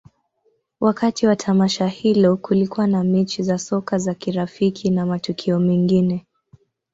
Wakati 0.79 1.27
wa 1.27 1.35
tamasha 1.35 1.87
hilo, 1.87 2.37
kulikuwa 2.37 2.87
na 2.87 3.03
mechi 3.03 3.43
za 3.43 3.57
soka 3.57 3.97
za 3.97 4.13
kirafiki 4.13 4.89
na 4.89 5.05
matukio 5.05 5.59
mengine. 5.59 6.25